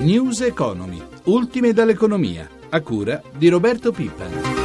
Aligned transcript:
News 0.00 0.40
Economy, 0.40 0.98
ultime 1.24 1.74
dall'economia, 1.74 2.48
a 2.70 2.80
cura 2.80 3.20
di 3.36 3.50
Roberto 3.50 3.92
Pippa. 3.92 4.60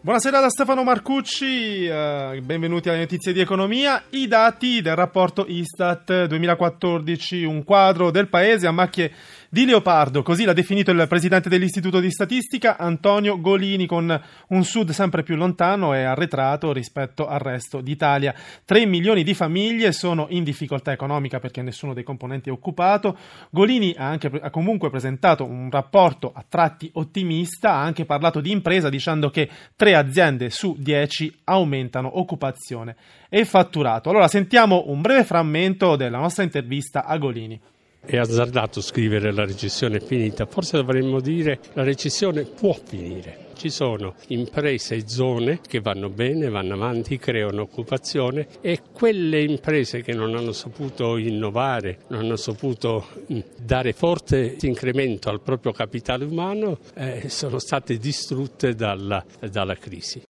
Buonasera 0.00 0.38
da 0.38 0.48
Stefano 0.48 0.84
Marcucci, 0.84 1.86
eh, 1.86 2.40
benvenuti 2.44 2.88
alle 2.88 2.98
notizie 2.98 3.32
di 3.32 3.40
economia. 3.40 4.04
I 4.10 4.28
dati 4.28 4.80
del 4.80 4.94
rapporto 4.94 5.44
Istat 5.48 6.26
2014, 6.26 7.42
un 7.42 7.64
quadro 7.64 8.12
del 8.12 8.28
paese 8.28 8.68
a 8.68 8.70
macchie 8.70 9.10
di 9.54 9.66
leopardo, 9.66 10.24
così 10.24 10.42
l'ha 10.42 10.52
definito 10.52 10.90
il 10.90 11.06
presidente 11.08 11.48
dell'Istituto 11.48 12.00
di 12.00 12.10
Statistica 12.10 12.76
Antonio 12.76 13.40
Golini, 13.40 13.86
con 13.86 14.20
un 14.48 14.64
sud 14.64 14.90
sempre 14.90 15.22
più 15.22 15.36
lontano 15.36 15.94
e 15.94 16.02
arretrato 16.02 16.72
rispetto 16.72 17.28
al 17.28 17.38
resto 17.38 17.80
d'Italia. 17.80 18.34
3 18.64 18.84
milioni 18.84 19.22
di 19.22 19.32
famiglie 19.32 19.92
sono 19.92 20.26
in 20.30 20.42
difficoltà 20.42 20.90
economica 20.90 21.38
perché 21.38 21.62
nessuno 21.62 21.94
dei 21.94 22.02
componenti 22.02 22.48
è 22.48 22.52
occupato. 22.52 23.16
Golini 23.50 23.94
ha, 23.96 24.08
anche, 24.08 24.28
ha 24.42 24.50
comunque 24.50 24.90
presentato 24.90 25.44
un 25.44 25.70
rapporto 25.70 26.32
a 26.34 26.44
tratti 26.48 26.90
ottimista, 26.94 27.74
ha 27.74 27.82
anche 27.84 28.04
parlato 28.04 28.40
di 28.40 28.50
impresa 28.50 28.88
dicendo 28.88 29.30
che 29.30 29.48
3 29.76 29.94
aziende 29.94 30.50
su 30.50 30.74
10 30.76 31.42
aumentano 31.44 32.18
occupazione 32.18 32.96
e 33.28 33.44
fatturato. 33.44 34.10
Allora 34.10 34.26
sentiamo 34.26 34.86
un 34.88 35.00
breve 35.00 35.22
frammento 35.22 35.94
della 35.94 36.18
nostra 36.18 36.42
intervista 36.42 37.04
a 37.04 37.16
Golini. 37.18 37.60
È 38.06 38.16
azzardato 38.18 38.80
scrivere 38.80 39.32
la 39.32 39.44
recessione 39.44 39.96
è 39.96 40.00
finita, 40.00 40.44
forse 40.46 40.76
dovremmo 40.76 41.20
dire 41.20 41.58
la 41.72 41.82
recessione 41.82 42.42
può 42.44 42.76
finire. 42.84 43.52
Ci 43.54 43.70
sono 43.70 44.14
imprese 44.28 44.96
e 44.96 45.08
zone 45.08 45.60
che 45.66 45.80
vanno 45.80 46.10
bene, 46.10 46.50
vanno 46.50 46.74
avanti, 46.74 47.18
creano 47.18 47.62
occupazione 47.62 48.46
e 48.60 48.80
quelle 48.92 49.42
imprese 49.42 50.02
che 50.02 50.12
non 50.12 50.34
hanno 50.34 50.52
saputo 50.52 51.16
innovare, 51.16 52.00
non 52.08 52.20
hanno 52.20 52.36
saputo 52.36 53.06
mm, 53.32 53.38
dare 53.58 53.92
forte 53.92 54.56
incremento 54.60 55.30
al 55.30 55.40
proprio 55.40 55.72
capitale 55.72 56.24
umano, 56.24 56.78
eh, 56.94 57.28
sono 57.28 57.58
state 57.58 57.96
distrutte 57.96 58.74
dalla, 58.74 59.24
dalla 59.40 59.76
crisi. 59.76 60.23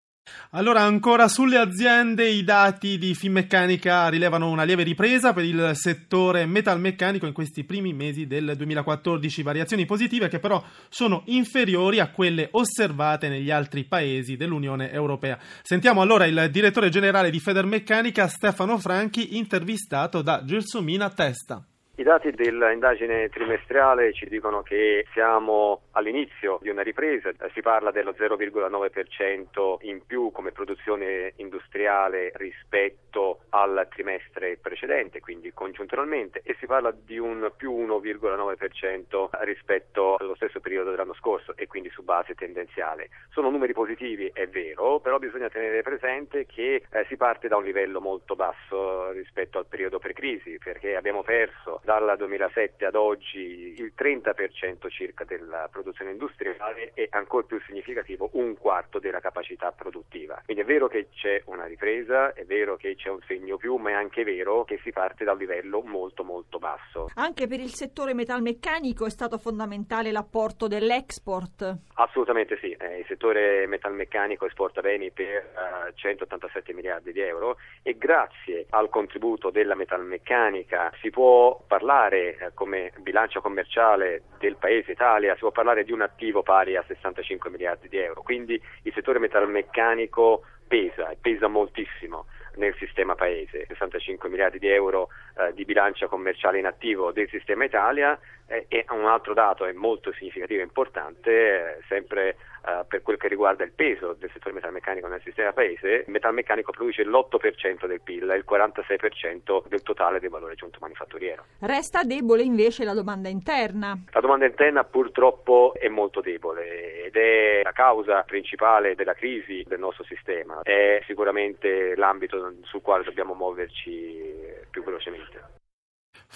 Allora, 0.57 0.83
ancora 0.83 1.27
sulle 1.27 1.57
aziende, 1.57 2.29
i 2.29 2.45
dati 2.45 2.97
di 2.97 3.13
Finmeccanica 3.15 4.09
rilevano 4.09 4.49
una 4.49 4.63
lieve 4.63 4.85
ripresa 4.85 5.33
per 5.33 5.43
il 5.43 5.73
settore 5.75 6.47
metalmeccanico 6.47 7.27
in 7.27 7.33
questi 7.33 7.65
primi 7.65 7.93
mesi 7.93 8.29
del 8.29 8.55
2014, 8.57 9.43
variazioni 9.43 9.85
positive 9.85 10.29
che 10.29 10.39
però 10.39 10.63
sono 10.89 11.25
inferiori 11.27 11.99
a 11.99 12.13
quelle 12.13 12.51
osservate 12.53 13.29
negli 13.29 13.51
altri 13.51 13.83
paesi 13.83 14.37
dell'Unione 14.37 14.93
Europea. 14.93 15.39
Sentiamo 15.41 16.03
allora 16.03 16.25
il 16.25 16.49
direttore 16.53 16.89
generale 16.89 17.31
di 17.31 17.41
Federmeccanica, 17.41 18.29
Stefano 18.29 18.79
Franchi, 18.79 19.37
intervistato 19.37 20.23
da 20.23 20.45
Gelsomina 20.45 21.11
Testa. 21.11 21.65
I 21.97 22.05
dati 22.05 22.31
dell'indagine 22.31 23.29
trimestrale 23.29 24.13
ci 24.13 24.27
dicono 24.29 24.63
che 24.63 25.05
siamo 25.13 25.81
all'inizio 25.95 26.59
di 26.61 26.69
una 26.69 26.83
ripresa, 26.83 27.33
si 27.53 27.61
parla 27.61 27.91
dello 27.91 28.13
0,9% 28.13 29.77
in 29.81 30.05
più 30.07 30.31
come 30.31 30.53
produzione 30.53 31.33
industriale 31.37 32.33
rispetto 32.35 33.41
al 33.51 33.87
trimestre 33.91 34.59
precedente, 34.61 35.21
quindi 35.21 35.53
congiunturalmente, 35.53 36.41
e 36.45 36.57
si 36.59 36.67
parla 36.67 36.91
di 36.93 37.19
un 37.19 37.53
più 37.57 37.73
1,9% 37.73 39.29
rispetto 39.45 40.17
allo 40.17 40.35
stesso 40.35 40.61
periodo 40.61 40.91
dell'anno 40.91 41.15
scorso 41.15 41.57
e 41.57 41.67
quindi 41.67 41.91
su 41.91 42.03
base 42.03 42.35
tendenziale. 42.35 43.11
Sono 43.31 43.51
numeri 43.51 43.73
positivi, 43.73 44.31
è 44.33 44.47
vero, 44.49 45.01
però 45.01 45.19
bisogna 45.19 45.49
tenere 45.49 45.83
presente 45.83 46.47
che 46.47 46.83
eh, 46.91 47.05
si 47.09 47.17
parte 47.17 47.49
da 47.49 47.57
un 47.57 47.65
livello 47.65 48.01
molto 48.01 48.35
basso 48.35 49.11
rispetto 49.13 49.59
al 49.59 49.67
periodo 49.67 49.99
pre-crisi, 49.99 50.59
perché 50.63 50.97
abbiamo 50.97 51.23
perso 51.23 51.81
dal 51.85 52.15
2007 52.17 52.85
ad 52.85 52.95
oggi 52.95 53.75
il 53.79 53.93
30% 53.97 54.89
circa 54.89 55.25
della 55.25 55.69
produzione 55.71 55.84
industriale 56.11 56.93
e 56.95 57.09
ancora 57.11 57.47
più 57.47 57.61
significativo 57.67 58.31
un 58.33 58.57
quarto 58.57 58.99
della 58.99 59.21
capacità 59.21 59.73
produttiva. 59.73 60.41
Quindi 60.45 60.63
è 60.63 60.67
vero 60.67 60.89
che 60.89 61.09
c'è 61.15 61.43
una 61.47 61.67
ripresa, 61.67 62.33
è 62.33 62.45
vero 62.45 62.77
che 62.77 62.95
c'è 62.97 63.11
un 63.11 63.21
segno 63.27 63.57
più, 63.57 63.77
ma 63.77 63.91
è 63.91 63.93
anche 63.95 64.25
vero 64.25 64.65
che 64.65 64.79
si 64.83 64.93
parte 64.93 65.25
da 65.25 65.33
un 65.33 65.39
livello 65.39 65.83
molto 65.83 66.25
molto 66.25 66.59
basso. 66.59 67.11
Anche 67.15 67.47
per 67.47 67.61
il 67.61 67.75
settore 67.75 68.15
metalmeccanico 68.15 69.07
è 69.07 69.11
stato 69.11 69.39
fondamentale 69.39 70.13
l'apporto 70.13 70.69
dell'export? 70.69 71.77
Assolutamente 71.95 72.59
sì, 72.59 72.71
eh, 72.73 72.99
il 72.99 73.07
settore 73.07 73.67
metalmeccanico 73.67 74.47
esporta 74.47 74.81
beni 74.81 75.11
per 75.11 75.53
uh, 75.55 75.89
eh, 75.89 75.93
187 75.95 76.73
miliardi 76.73 77.13
di 77.13 77.21
euro 77.21 77.57
e 77.83 77.97
grazie 77.97 78.67
al 78.71 78.89
contributo 78.89 79.51
della 79.51 79.75
metalmeccanica 79.75 80.93
si 81.01 81.11
può 81.11 81.63
parlare 81.67 82.37
eh, 82.37 82.51
come 82.55 82.93
bilancia 83.01 83.41
commerciale 83.41 84.23
del 84.39 84.57
paese 84.57 84.93
Italia, 84.93 85.35
si 85.35 85.41
può 85.41 85.51
parlare 85.51 85.74
di 85.83 85.93
un 85.93 86.03
attivo 86.03 86.43
pari 86.43 86.77
a 86.77 86.85
65 86.87 87.51
miliardi 87.51 87.89
di 87.89 87.99
euro, 87.99 88.23
quindi 88.23 88.61
il 88.83 88.93
settore 88.93 89.19
metalmeccanico 89.19 90.45
pesa 90.67 91.11
e 91.11 91.17
pesa 91.21 91.49
moltissimo 91.49 92.27
nel 92.57 92.75
sistema 92.79 93.15
paese, 93.15 93.65
65 93.67 94.29
miliardi 94.29 94.59
di 94.59 94.69
euro 94.69 95.09
eh, 95.37 95.53
di 95.55 95.65
bilancia 95.65 96.07
commerciale 96.07 96.59
in 96.59 96.67
attivo 96.67 97.11
del 97.11 97.29
sistema 97.29 97.65
Italia 97.65 98.19
eh, 98.47 98.67
e 98.69 98.85
un 98.91 99.07
altro 99.07 99.35
dato 99.35 99.65
è 99.65 99.73
molto 99.73 100.13
significativo 100.13 100.61
e 100.61 100.65
importante, 100.65 101.31
eh, 101.31 101.83
sempre 101.89 102.37
eh, 102.67 102.85
per 102.89 103.03
quel 103.03 103.17
che 103.17 103.29
riguarda 103.29 103.65
il 103.65 103.73
peso 103.73 104.15
del 104.19 104.31
settore 104.33 104.55
metalmeccanico 104.55 105.07
nel 105.07 105.21
sistema 105.23 105.53
paese, 105.53 106.05
il 106.07 106.13
metalmeccanico 106.13 106.73
produce 106.73 107.05
l'8% 107.05 107.87
del 107.87 108.01
PIL 108.01 108.31
e 108.31 108.37
il 108.37 108.45
46% 108.49 109.69
del 109.69 109.83
totale 109.83 110.21
del 110.21 110.31
valore 110.31 110.53
aggiunto 110.53 110.79
manifatturiero. 110.81 111.45
Resta 111.61 112.03
debole 112.05 112.43
invece 112.43 112.85
la 112.85 112.95
domanda 112.95 113.29
interna. 113.29 113.99
La 114.13 114.21
domanda 114.21 114.47
interna 114.47 114.85
purtroppo 114.85 115.75
è 115.75 115.89
molto 115.89 116.21
debole 116.21 117.05
ed 117.05 117.17
è 117.17 117.61
la 117.63 117.73
causa 117.73 118.23
principale 118.23 118.95
della 118.95 119.15
crisi 119.15 119.63
del 119.67 119.79
nostro 119.79 120.05
sistema, 120.05 120.61
è 120.63 121.03
sicuramente 121.07 121.95
l'ambito 121.97 122.55
sul 122.63 122.83
quale 122.83 123.05
dobbiamo 123.05 123.35
muoverci 123.35 124.33
più 124.71 124.83
velocemente. 124.83 125.63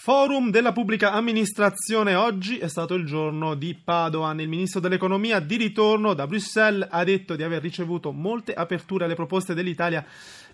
Forum 0.00 0.52
della 0.52 0.70
pubblica 0.70 1.10
amministrazione. 1.10 2.14
Oggi 2.14 2.58
è 2.58 2.68
stato 2.68 2.94
il 2.94 3.04
giorno 3.04 3.56
di 3.56 3.74
Padoan. 3.74 4.40
Il 4.40 4.48
ministro 4.48 4.78
dell'economia 4.78 5.40
di 5.40 5.56
ritorno 5.56 6.14
da 6.14 6.28
Bruxelles 6.28 6.86
ha 6.88 7.02
detto 7.02 7.34
di 7.34 7.42
aver 7.42 7.60
ricevuto 7.60 8.12
molte 8.12 8.54
aperture 8.54 9.06
alle 9.06 9.16
proposte 9.16 9.54
dell'Italia 9.54 10.06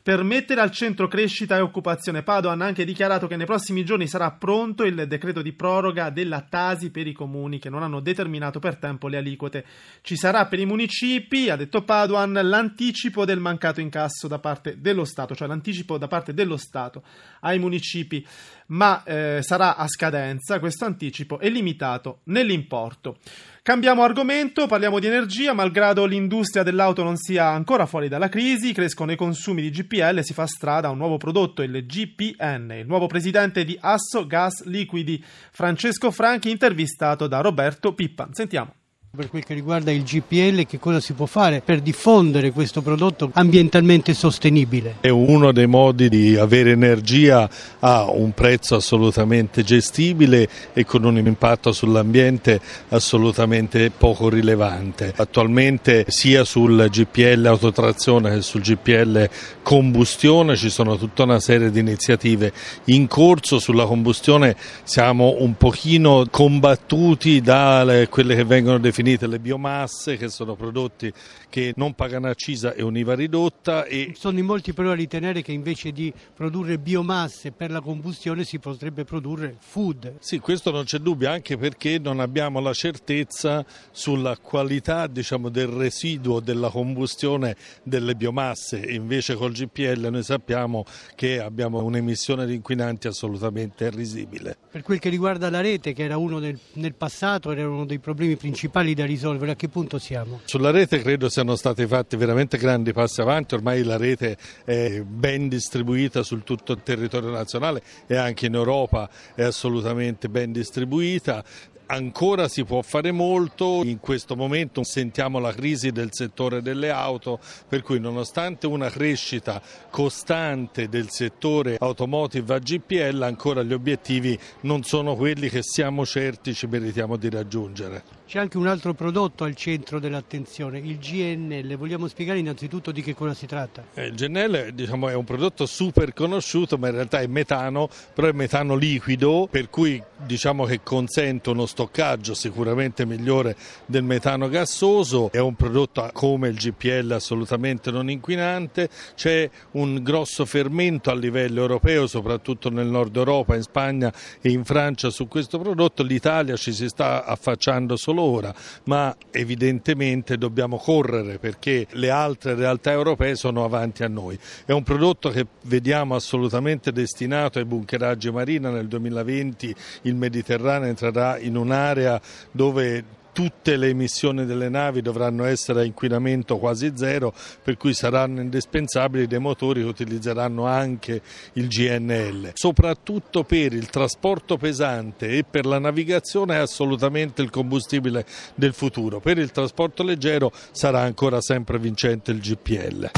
per 0.05 0.23
mettere 0.23 0.61
al 0.61 0.71
centro 0.71 1.09
crescita 1.09 1.57
e 1.57 1.61
occupazione. 1.61 2.23
Padoan 2.23 2.61
ha 2.61 2.67
anche 2.67 2.85
dichiarato 2.85 3.27
che 3.27 3.37
nei 3.37 3.47
prossimi 3.47 3.87
giorni 3.87 4.07
sarà 4.07 4.31
pronto 4.33 4.85
il 4.85 5.07
decreto 5.09 5.41
di 5.41 5.55
proroga 5.55 6.11
della 6.11 6.43
Tasi 6.43 6.91
per 6.91 7.07
i 7.07 7.13
comuni 7.13 7.59
che 7.59 7.71
non 7.71 7.83
hanno 7.83 8.01
determinato 8.01 8.59
per 8.59 8.77
tempo 8.77 9.09
le 9.09 9.17
aliquote. 9.17 9.65
Ci 10.03 10.17
sarà 10.17 10.47
per 10.47 10.59
i 10.59 10.67
municipi, 10.67 11.49
ha 11.49 11.57
detto 11.57 11.85
Padoan, 11.85 12.33
l'anticipo 12.33 13.25
del 13.25 13.41
mancato 13.41 13.81
incasso 13.81 14.29
da 14.29 14.39
parte 14.39 14.79
dello 14.79 15.07
Stato, 15.07 15.35
cioè 15.35 15.49
l'anticipo 15.49 15.97
da 15.97 16.07
parte 16.07 16.35
dello 16.35 16.59
Stato 16.59 17.03
ai 17.41 17.59
municipi, 17.59 18.27
ma 18.69 19.03
eh, 19.05 19.41
sarà 19.43 19.77
a 19.77 19.87
scadenza. 19.89 20.59
Questo 20.59 20.85
anticipo 20.85 21.39
è 21.39 21.49
limitato 21.49 22.21
nell'importo. 22.25 23.19
Cambiamo 23.63 24.03
argomento, 24.03 24.67
parliamo 24.67 24.99
di 24.99 25.07
energia, 25.07 25.55
malgrado 25.55 26.05
l'industria 26.05 26.63
dell'auto 26.63 27.03
non 27.03 27.17
sia 27.17 27.49
ancora 27.49 27.87
fuori 27.87 28.09
dalla 28.09 28.29
crisi, 28.29 28.75
crescono 28.75 29.13
i 29.13 29.17
consumi 29.17 29.63
di 29.63 29.71
GPL 29.71 30.19
e 30.19 30.23
si 30.23 30.35
fa 30.35 30.47
strada 30.47 30.89
a 30.89 30.91
un 30.91 30.99
nuovo 30.99 31.17
prodotto, 31.17 31.63
il 31.63 31.87
GPN. 31.87 32.73
Il 32.81 32.87
nuovo 32.87 33.07
presidente 33.07 33.65
di 33.65 33.77
Asso 33.81 34.27
Gas 34.27 34.65
Liquidi, 34.65 35.25
Francesco 35.51 36.11
Franchi, 36.11 36.51
intervistato 36.51 37.27
da 37.27 37.41
Roberto 37.41 37.95
Pippan. 37.95 38.35
Sentiamo. 38.35 38.84
Per 39.17 39.31
quel 39.31 39.45
che 39.45 39.55
riguarda 39.55 39.93
il 39.93 40.03
GPL, 40.03 40.67
che 40.67 40.81
cosa 40.81 40.99
si 40.99 41.13
può 41.13 41.27
fare 41.27 41.61
per 41.65 41.81
diffondere 41.81 42.51
questo 42.51 42.83
prodotto 42.83 43.31
ambientalmente 43.35 44.13
sostenibile? 44.13 44.97
È 44.99 45.09
uno 45.09 45.53
dei 45.53 45.69
modi 45.69 46.09
di 46.09 46.37
avere 46.37 46.73
energia 46.73 47.49
a 47.79 48.11
un 48.11 48.33
prezzo 48.33 48.75
assolutamente 48.75 49.63
gestibile 49.63 50.49
e 50.73 50.85
con 50.85 51.05
un 51.05 51.17
impatto 51.17 51.71
sull'ambiente 51.71 52.61
assolutamente 52.89 53.93
poco 53.97 54.29
rilevante. 54.29 55.13
Attualmente 55.15 56.07
sia 56.09 56.43
sul 56.43 56.89
GPL 56.91 57.47
autotrazione 57.47 58.35
che 58.35 58.43
sul 58.43 58.63
GPL 58.63 59.31
combustione 59.63 60.57
ci 60.57 60.71
sono 60.71 60.97
tutta 60.97 61.23
una 61.23 61.39
serie 61.39 61.71
di 61.71 61.79
iniziative 61.79 62.53
in 62.87 63.07
corso. 63.07 63.61
Sulla 63.61 63.87
combustione 63.87 64.57
siamo 64.83 65.37
un 65.39 65.55
pochino 65.57 66.27
combattuti 66.29 67.41
da 67.41 67.87
quelle 68.11 68.35
che 68.35 68.45
vengono 68.45 68.79
definite 68.79 69.03
finite 69.05 69.27
le 69.27 69.39
biomasse 69.39 70.17
che 70.17 70.31
sono 70.31 70.55
prodotti 70.55 71.13
che 71.51 71.75
non 71.77 71.93
pagano 71.93 72.29
accisa 72.29 72.73
e 72.73 72.83
un'IVA 72.83 73.15
ridotta 73.15 73.85
e 73.85 74.15
Sono 74.17 74.39
in 74.39 74.47
molti 74.47 74.73
però 74.73 74.93
a 74.93 74.95
ritenere 74.95 75.43
che 75.43 75.53
invece 75.53 75.93
di 75.93 76.11
produrre 76.35 76.79
biomasse 76.79 77.53
per 77.53 77.71
la 77.71 77.83
combustione 77.83 78.45
si 78.45 78.59
potrebbe 78.59 79.05
produrre 79.05 79.57
food. 79.59 80.15
Sì, 80.21 80.39
questo 80.39 80.71
non 80.71 80.85
c'è 80.85 80.97
dubbio, 80.99 81.31
anche 81.31 81.59
perché 81.59 81.99
non 81.99 82.19
abbiamo 82.19 82.61
la 82.61 82.73
certezza 82.73 83.63
sulla 83.91 84.39
qualità 84.39 85.07
diciamo, 85.07 85.51
del 85.51 85.67
residuo 85.67 86.41
della 86.41 86.71
combustione 86.71 87.57
delle 87.83 88.15
biomasse. 88.15 88.79
Invece 88.79 89.35
col 89.35 89.53
GPL 89.53 90.09
noi 90.11 90.23
sappiamo 90.23 90.87
che 91.15 91.41
abbiamo 91.41 91.85
un'emissione 91.85 92.47
di 92.47 92.55
inquinanti 92.55 93.07
assolutamente 93.07 93.91
risibile. 93.91 94.57
Per 94.71 94.83
quel 94.83 94.99
che 94.99 95.11
riguarda 95.11 95.51
la 95.51 95.61
rete, 95.61 95.93
che 95.93 96.05
era 96.05 96.17
uno 96.17 96.41
del, 96.41 96.59
nel 96.75 96.95
passato, 96.95 97.51
era 97.51 97.69
uno 97.69 97.85
dei 97.85 97.99
problemi 97.99 98.37
principali 98.37 98.94
da 98.95 99.05
risolvere, 99.05 99.53
a 99.53 99.57
che 99.57 99.69
punto 99.69 99.99
siamo? 99.99 100.41
Sulla 100.45 100.71
rete 100.71 101.01
credo 101.01 101.29
siano 101.29 101.57
stati 101.57 101.87
fatti 101.87 102.17
veramente 102.17 102.57
grandi 102.59 102.93
passi 102.93 103.21
avanti, 103.21 103.55
ormai 103.55 103.83
la 103.83 103.97
rete 103.97 104.37
è 104.65 105.01
ben 105.03 105.49
distribuita 105.49 106.23
su 106.23 106.43
tutto 106.43 106.73
il 106.73 106.83
territorio 106.83 107.31
nazionale 107.31 107.83
e 108.07 108.17
anche 108.17 108.47
in 108.47 108.55
Europa 108.55 109.09
è 109.35 109.43
assolutamente 109.43 110.29
ben 110.29 110.53
distribuita. 110.53 111.45
Ancora 111.87 112.49
si 112.49 112.65
può 112.65 112.81
fare 112.81 113.13
molto, 113.13 113.83
in 113.85 114.01
questo 114.01 114.37
momento 114.37 114.83
sentiamo 114.85 115.39
la 115.39 115.53
crisi 115.53 115.91
del 115.91 116.09
settore 116.13 116.63
delle 116.63 116.91
auto, 116.91 117.39
per 117.69 117.83
cui 117.83 118.01
nonostante 118.01 118.67
una 118.67 118.89
crescita 118.89 119.61
costante 119.91 120.89
del 120.89 121.11
settore 121.11 121.77
automotive 121.79 122.55
a 122.55 122.59
GPL, 122.59 123.21
ancora 123.21 123.63
gli 123.63 123.75
obiettivi 123.75 124.39
non 124.63 124.83
sono 124.83 125.15
quelli 125.15 125.51
che 125.51 125.63
siamo 125.63 126.07
certi 126.07 126.55
ci 126.55 126.67
meritiamo 126.67 127.17
di 127.17 127.29
raggiungere. 127.29 128.03
C'è 128.27 128.39
anche 128.39 128.57
un 128.57 128.67
altro 128.67 128.95
prodotto 128.95 129.45
al 129.45 129.55
centro 129.55 130.01
dell'attenzione, 130.01 130.79
il 130.79 130.99
GNL. 130.99 131.77
Vogliamo 131.77 132.09
spiegare 132.09 132.39
innanzitutto 132.39 132.91
di 132.91 133.03
che 133.03 133.15
cosa 133.15 133.35
si 133.35 133.47
tratta? 133.47 133.85
Eh, 133.93 134.07
Il 134.07 134.15
GNL 134.15 134.73
diciamo, 134.73 135.11
è 135.11 135.15
un 135.15 135.25
prodotto 135.25 135.67
super 135.67 136.15
conosciuto, 136.15 136.79
ma 136.79 136.89
in 136.89 136.95
realtà 136.95 137.21
è 137.21 137.27
metano, 137.27 137.91
però 138.15 138.29
è 138.29 138.33
metano 138.33 138.75
liquido, 138.77 139.47
per 139.51 139.69
cui 139.69 140.03
diciamo 140.17 140.65
che 140.65 140.81
consente 140.83 141.51
uno 141.51 141.67
stoccaggio 141.75 142.35
sicuramente 142.35 143.05
migliore 143.05 143.57
del 143.87 144.05
metano 144.05 144.49
gassoso. 144.49 145.29
È 145.33 145.41
un 145.41 145.57
prodotto 145.57 146.09
come 146.13 146.47
il 146.49 146.55
GPL 146.55 147.11
assolutamente 147.11 147.91
non 147.91 148.09
inquinante. 148.09 148.89
C'è 149.17 149.51
un 149.73 150.01
grosso 150.01 150.45
fermento 150.45 151.11
a 151.11 151.17
livello 151.17 151.63
europeo, 151.63 152.07
soprattutto 152.07 152.71
nel 152.71 152.87
nord 152.87 153.17
Europa, 153.17 153.57
in 153.57 153.63
Spagna 153.63 154.13
e 154.41 154.51
in 154.51 154.65
Francia 154.65 155.11
su 155.11 155.27
questo 155.27 155.59
prodotto. 155.59 156.05
L'Italia 156.05 156.57
ci 156.57 156.73
si 156.73 156.87
sta 156.87 157.25
affacciando 157.25 157.97
solo 157.97 158.23
ora, 158.23 158.55
ma 158.85 159.15
evidentemente 159.33 160.39
dobbiamo 160.39 160.77
correre 160.77 161.39
perché 161.39 161.89
le 161.91 162.11
altre 162.11 162.55
realtà 162.55 162.93
europee 162.93 163.35
sono 163.35 163.65
avanti 163.65 164.05
a 164.05 164.09
noi. 164.09 164.39
È 164.65 164.71
un 164.71 164.85
prodotto 164.85 165.31
che 165.31 165.45
vediamo 165.63 166.15
assolutamente 166.15 166.93
destinato 166.93 167.59
ai 167.59 167.65
bunkeraggi 167.65 168.31
marina. 168.31 168.71
Nel 168.71 168.87
2020 168.87 169.75
il 170.03 170.15
Mediterraneo 170.15 170.89
entrerà 170.89 171.37
in 171.39 171.63
un'area 171.65 172.21
dove 172.51 173.23
tutte 173.35 173.77
le 173.77 173.89
emissioni 173.89 174.47
delle 174.47 174.69
navi 174.69 175.03
dovranno 175.03 175.45
essere 175.45 175.81
a 175.81 175.85
inquinamento 175.85 176.57
quasi 176.57 176.93
zero, 176.95 177.35
per 177.63 177.77
cui 177.77 177.93
saranno 177.93 178.41
indispensabili 178.41 179.27
dei 179.27 179.41
motori 179.41 179.83
che 179.83 179.89
utilizzeranno 179.89 180.67
anche 180.67 181.21
il 181.55 181.67
GNL. 181.67 182.53
Soprattutto 182.55 183.43
per 183.43 183.73
il 183.73 183.91
trasporto 183.91 184.57
pesante 184.57 185.31
e 185.31 185.45
per 185.45 185.67
la 185.67 185.81
navigazione 185.81 186.55
è 186.55 186.59
assolutamente 186.59 187.43
il 187.43 187.51
combustibile 187.51 188.25
del 188.55 188.73
futuro. 188.73 189.19
Per 189.19 189.37
il 189.37 189.51
trasporto 189.51 190.05
leggero 190.05 190.53
sarà 190.71 191.01
ancora 191.01 191.41
sempre 191.41 191.79
vincente 191.81 192.31
il 192.31 192.39
GPL. 192.39 193.11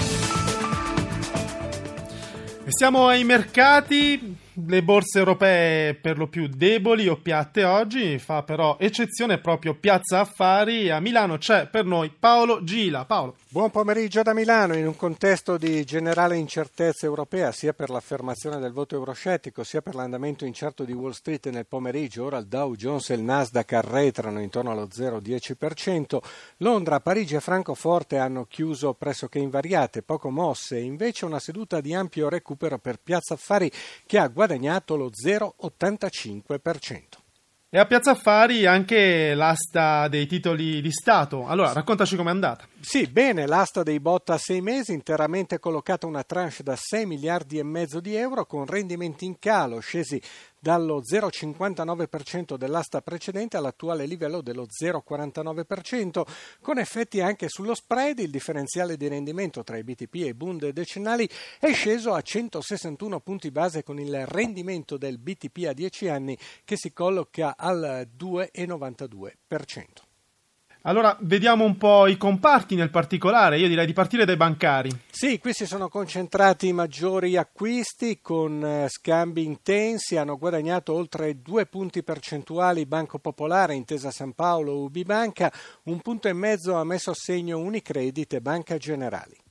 Siamo 2.68 3.06
ai 3.06 3.22
mercati, 3.22 4.44
le 4.66 4.82
borse 4.82 5.18
europee 5.18 5.94
per 5.94 6.16
lo 6.16 6.28
più 6.28 6.48
deboli 6.48 7.08
o 7.08 7.16
piatte 7.16 7.64
oggi, 7.64 8.18
fa 8.18 8.42
però 8.42 8.76
eccezione 8.78 9.38
proprio 9.38 9.74
Piazza 9.74 10.20
Affari. 10.20 10.90
A 10.90 11.00
Milano 11.00 11.36
c'è 11.36 11.66
per 11.66 11.84
noi 11.84 12.10
Paolo 12.18 12.64
Gila. 12.64 13.04
Paolo. 13.04 13.36
Buon 13.56 13.70
pomeriggio 13.70 14.20
da 14.20 14.34
Milano. 14.34 14.76
In 14.76 14.86
un 14.86 14.96
contesto 14.96 15.56
di 15.56 15.82
generale 15.86 16.36
incertezza 16.36 17.06
europea, 17.06 17.52
sia 17.52 17.72
per 17.72 17.88
l'affermazione 17.88 18.58
del 18.58 18.72
voto 18.72 18.96
euroscettico, 18.96 19.64
sia 19.64 19.80
per 19.80 19.94
l'andamento 19.94 20.44
incerto 20.44 20.84
di 20.84 20.92
Wall 20.92 21.12
Street 21.12 21.48
nel 21.48 21.64
pomeriggio, 21.64 22.26
ora 22.26 22.36
il 22.36 22.48
Dow 22.48 22.74
Jones 22.74 23.08
e 23.08 23.14
il 23.14 23.22
Nasdaq 23.22 23.72
arretrano 23.72 24.42
intorno 24.42 24.72
allo 24.72 24.86
0,10%. 24.94 26.18
Londra, 26.58 27.00
Parigi 27.00 27.36
e 27.36 27.40
Francoforte 27.40 28.18
hanno 28.18 28.44
chiuso 28.44 28.92
pressoché 28.92 29.38
invariate, 29.38 30.02
poco 30.02 30.28
mosse, 30.28 30.78
invece 30.78 31.24
una 31.24 31.38
seduta 31.38 31.80
di 31.80 31.94
ampio 31.94 32.28
recupero 32.28 32.76
per 32.76 32.98
Piazza 33.02 33.32
Affari 33.32 33.72
che 34.04 34.18
ha 34.18 34.28
guadagnato 34.28 34.96
lo 34.96 35.08
0,85%. 35.08 37.24
E 37.68 37.78
a 37.78 37.86
Piazza 37.86 38.12
Affari 38.12 38.64
anche 38.64 39.34
l'asta 39.34 40.08
dei 40.08 40.26
titoli 40.26 40.80
di 40.80 40.92
Stato. 40.92 41.46
Allora, 41.46 41.72
raccontaci 41.72 42.16
com'è 42.16 42.30
andata. 42.30 42.66
Sì, 42.78 43.06
bene, 43.06 43.46
l'asta 43.46 43.82
dei 43.82 43.98
bot 43.98 44.30
a 44.30 44.38
sei 44.38 44.60
mesi, 44.60 44.92
interamente 44.92 45.58
collocata 45.58 46.06
una 46.06 46.22
tranche 46.22 46.62
da 46.62 46.76
6 46.76 47.04
miliardi 47.06 47.58
e 47.58 47.64
mezzo 47.64 48.00
di 48.00 48.14
euro 48.14 48.46
con 48.46 48.64
rendimenti 48.64 49.24
in 49.24 49.38
calo, 49.40 49.80
scesi 49.80 50.22
dallo 50.58 51.00
0,59% 51.00 52.56
dell'asta 52.56 53.00
precedente 53.00 53.56
all'attuale 53.56 54.06
livello 54.06 54.40
dello 54.40 54.66
0,49%, 54.66 56.22
con 56.60 56.78
effetti 56.78 57.20
anche 57.20 57.48
sullo 57.48 57.74
spread, 57.74 58.20
il 58.20 58.30
differenziale 58.30 58.96
di 58.96 59.08
rendimento 59.08 59.64
tra 59.64 59.78
i 59.78 59.82
BTP 59.82 60.14
e 60.14 60.26
i 60.26 60.34
Bund 60.34 60.68
decennali 60.68 61.28
è 61.58 61.72
sceso 61.72 62.12
a 62.12 62.20
161 62.20 63.20
punti 63.20 63.50
base 63.50 63.82
con 63.82 63.98
il 63.98 64.26
rendimento 64.26 64.96
del 64.96 65.18
BTP 65.18 65.66
a 65.66 65.72
10 65.72 66.08
anni 66.08 66.38
che 66.64 66.76
si 66.76 66.92
colloca 66.92 67.56
al 67.56 68.06
2,92%. 68.16 70.05
Allora, 70.82 71.16
vediamo 71.20 71.64
un 71.64 71.76
po' 71.76 72.06
i 72.06 72.16
comparti 72.16 72.74
nel 72.74 72.90
particolare. 72.90 73.58
Io 73.58 73.68
direi 73.68 73.86
di 73.86 73.92
partire 73.92 74.24
dai 74.24 74.36
bancari. 74.36 74.90
Sì, 75.10 75.38
qui 75.38 75.52
si 75.52 75.66
sono 75.66 75.88
concentrati 75.88 76.68
i 76.68 76.72
maggiori 76.72 77.36
acquisti 77.36 78.20
con 78.20 78.64
eh, 78.64 78.88
scambi 78.88 79.44
intensi, 79.44 80.16
hanno 80.16 80.38
guadagnato 80.38 80.92
oltre 80.92 81.40
due 81.42 81.66
punti 81.66 82.02
percentuali 82.02 82.86
Banco 82.86 83.18
Popolare, 83.18 83.74
Intesa 83.74 84.10
San 84.10 84.32
Paolo, 84.34 84.78
UB 84.82 85.02
Banca, 85.02 85.52
un 85.84 86.00
punto 86.00 86.28
e 86.28 86.32
mezzo 86.32 86.74
ha 86.74 86.84
messo 86.84 87.10
a 87.10 87.14
segno 87.14 87.58
Unicredit 87.58 88.34
e 88.34 88.40
Banca 88.40 88.76
Generali. 88.76 89.44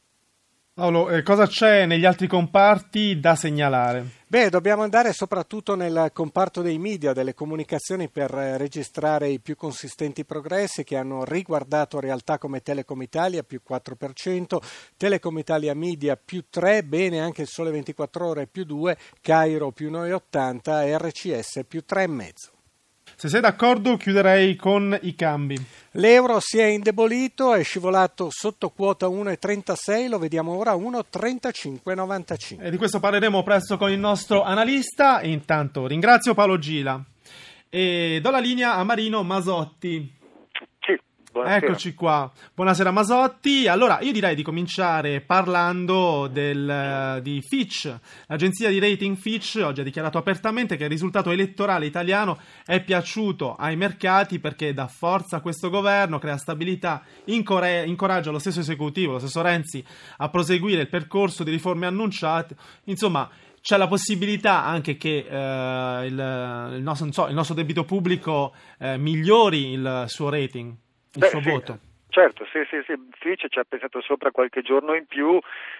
Paolo, 0.77 1.09
eh, 1.09 1.23
cosa 1.23 1.47
c'è 1.47 1.85
negli 1.85 2.03
altri 2.03 2.27
comparti 2.27 3.17
da 3.17 3.37
segnalare? 3.37 4.07
Beh, 4.27 4.49
dobbiamo 4.49 4.83
andare 4.83 5.13
soprattutto 5.13 5.73
nel 5.73 6.09
comparto 6.11 6.61
dei 6.61 6.77
media, 6.79 7.13
delle 7.13 7.33
comunicazioni 7.33 8.09
per 8.09 8.35
eh, 8.35 8.57
registrare 8.57 9.29
i 9.29 9.39
più 9.39 9.55
consistenti 9.55 10.25
progressi 10.25 10.83
che 10.83 10.97
hanno 10.97 11.23
riguardato 11.23 12.01
realtà 12.01 12.37
come 12.37 12.61
Telecom 12.61 13.01
Italia 13.01 13.41
più 13.43 13.61
4%, 13.65 14.57
Telecom 14.97 15.37
Italia 15.37 15.73
Media 15.73 16.17
più 16.17 16.43
3%, 16.53 16.83
bene 16.83 17.21
anche 17.21 17.43
il 17.43 17.47
Sole 17.47 17.71
24 17.71 18.27
Ore 18.27 18.45
più 18.45 18.65
2%, 18.65 18.97
Cairo 19.21 19.71
più 19.71 19.89
9,80% 19.89 20.83
e 20.83 20.97
RCS 20.97 21.61
più 21.65 21.85
3,5%. 21.87 22.54
Se 23.17 23.29
sei 23.29 23.39
d'accordo, 23.39 23.95
chiuderei 23.95 24.57
con 24.57 24.97
i 25.03 25.15
cambi. 25.15 25.57
L'euro 25.91 26.39
si 26.41 26.57
è 26.57 26.65
indebolito, 26.65 27.53
è 27.53 27.63
scivolato 27.63 28.27
sotto 28.29 28.69
quota 28.69 29.07
1,36, 29.07 30.09
lo 30.09 30.19
vediamo 30.19 30.57
ora 30.57 30.71
a 30.71 30.75
1,3595. 30.75 32.61
E 32.61 32.69
di 32.69 32.75
questo 32.75 32.99
parleremo 32.99 33.41
presto 33.41 33.77
con 33.77 33.89
il 33.89 33.99
nostro 33.99 34.43
analista. 34.43 35.21
Intanto 35.21 35.87
ringrazio 35.87 36.33
Paolo 36.33 36.59
Gila 36.59 37.01
e 37.69 38.19
do 38.21 38.29
la 38.29 38.39
linea 38.39 38.75
a 38.75 38.83
Marino 38.83 39.23
Masotti. 39.23 40.13
Buonasera. 41.35 41.65
Eccoci 41.65 41.93
qua. 41.93 42.31
Buonasera 42.53 42.91
Masotti. 42.91 43.67
Allora, 43.67 43.99
io 43.99 44.13
direi 44.13 44.35
di 44.35 44.41
cominciare 44.41 45.19
parlando 45.19 46.27
del, 46.31 47.19
di 47.21 47.41
Fitch. 47.41 47.93
L'agenzia 48.27 48.69
di 48.69 48.79
rating 48.79 49.17
Fitch 49.17 49.59
oggi 49.61 49.81
ha 49.81 49.83
dichiarato 49.83 50.17
apertamente 50.17 50.77
che 50.77 50.85
il 50.85 50.89
risultato 50.89 51.31
elettorale 51.31 51.87
italiano 51.87 52.39
è 52.65 52.81
piaciuto 52.81 53.53
ai 53.55 53.75
mercati 53.75 54.39
perché 54.39 54.73
dà 54.73 54.87
forza 54.87 55.35
a 55.35 55.41
questo 55.41 55.69
governo, 55.69 56.19
crea 56.19 56.37
stabilità, 56.37 57.03
incore- 57.25 57.83
incoraggia 57.85 58.31
lo 58.31 58.39
stesso 58.39 58.61
esecutivo, 58.61 59.11
lo 59.11 59.19
stesso 59.19 59.41
Renzi, 59.41 59.83
a 60.15 60.29
proseguire 60.29 60.83
il 60.83 60.89
percorso 60.89 61.43
di 61.43 61.51
riforme 61.51 61.85
annunciate. 61.85 62.55
Insomma, 62.85 63.29
c'è 63.59 63.75
la 63.75 63.87
possibilità 63.87 64.63
anche 64.63 64.95
che 64.95 65.25
eh, 65.29 66.05
il, 66.05 66.75
il, 66.77 66.81
nostro, 66.81 67.11
so, 67.11 67.27
il, 67.27 67.33
nostro, 67.33 67.55
debito 67.55 67.83
pubblico 67.83 68.53
eh, 68.79 68.97
migliori 68.97 69.71
il 69.71 70.05
suo 70.07 70.29
rating, 70.29 70.73
il 71.15 71.21
Beh, 71.21 71.27
suo 71.29 71.41
sì, 71.41 71.49
voto. 71.49 71.79
Certo, 72.15 72.45
sì, 72.45 72.63
sì, 72.69 72.81
sì, 72.85 72.93
Fitch 73.19 73.47
ci 73.49 73.59
ha 73.59 73.65
pensato 73.67 73.99
sopra 73.99 74.31
qualche 74.31 74.61
giorno 74.61 74.93
in 74.95 75.05
più 75.05 75.37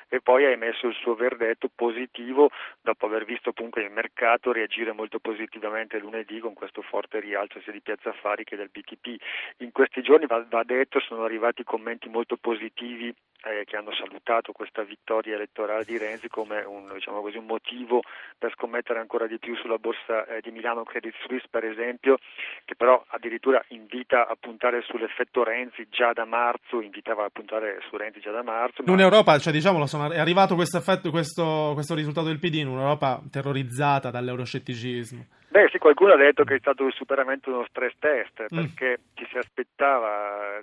e 0.10 0.20
poi 0.20 0.44
ha 0.44 0.50
emesso 0.50 0.88
il 0.88 0.94
suo 0.96 1.16
verdetto 1.16 1.70
positivo 1.74 2.50
dopo 2.82 3.06
aver 3.06 3.24
visto 3.24 3.54
comunque 3.54 3.84
il 3.84 3.92
mercato 3.92 4.52
reagire 4.52 4.92
molto 4.92 5.20
positivamente 5.20 5.98
lunedì 5.98 6.40
con 6.40 6.54
questo 6.54 6.82
forte 6.82 7.22
rialzo 7.22 7.62
sia 7.62 7.72
di 7.72 7.80
Piazza 7.80 8.10
Affari 8.10 8.44
che 8.44 8.58
del 8.58 8.70
BTP. 8.70 9.16
In 9.60 9.72
questi 9.72 10.02
giorni, 10.02 10.26
va, 10.26 10.46
va 10.50 10.64
detto, 10.64 11.00
sono 11.00 11.24
arrivati 11.24 11.64
commenti 11.64 12.10
molto 12.10 12.36
positivi 12.36 13.16
eh, 13.46 13.64
che 13.66 13.78
hanno 13.78 13.94
salutato 13.94 14.52
questa 14.52 14.84
vittoria 14.84 15.36
elettorale 15.36 15.86
di 15.86 15.98
Renzi 15.98 16.28
come 16.28 16.62
un, 16.62 16.92
diciamo 16.94 17.22
così, 17.22 17.38
un 17.38 17.46
motivo 17.46 18.02
per 18.38 18.52
scommettere 18.54 19.00
ancora 19.00 19.28
di 19.28 19.38
più 19.38 19.56
sulla 19.56 19.78
borsa 19.78 20.26
eh, 20.26 20.42
di 20.42 20.52
Milano 20.52 20.84
Credit 20.84 21.14
Suisse 21.26 21.48
per 21.50 21.64
esempio, 21.64 22.18
che 22.66 22.76
però 22.76 23.04
addirittura 23.08 23.64
invita 23.70 24.28
a 24.28 24.36
puntare 24.40 24.82
sull'effetto 24.82 25.44
Renzi 25.44 25.88
già 25.90 26.12
da 26.14 26.26
marzo, 26.26 26.82
invitava 26.82 27.26
a 27.26 27.30
puntare 27.30 27.80
su 27.88 27.96
Renzi 27.98 28.20
già 28.20 28.32
da 28.32 28.44
marzo. 28.44 28.84
In 28.86 29.00
Europa, 29.00 29.38
cioè, 29.38 29.54
diciamolo, 29.54 29.86
sono, 29.86 30.12
è 30.12 30.20
arrivato 30.20 30.56
questo 30.56 30.78
effetto, 30.78 31.12
questo, 31.12 31.72
questo 31.74 31.94
risultato 31.94 32.28
del 32.28 32.40
PD 32.40 32.56
in 32.56 32.68
un'Europa 32.68 33.22
terrorizzata 33.32 34.10
dall'euroscetticismo. 34.10 35.26
Beh 35.50 35.70
sì, 35.72 35.78
qualcuno 35.78 36.14
ha 36.14 36.18
detto 36.18 36.44
che 36.44 36.56
è 36.56 36.60
stato 36.60 36.86
il 36.86 36.94
superamento 36.94 37.50
di 37.50 37.56
uno 37.56 37.66
stress 37.70 37.94
test, 38.00 38.46
perché 38.50 38.98
mm. 39.00 39.04
ci 39.14 39.26
si 39.32 39.38
aspettava 39.38 40.62